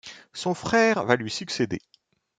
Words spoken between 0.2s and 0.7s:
Son